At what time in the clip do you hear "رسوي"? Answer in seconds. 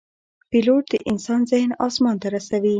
2.35-2.69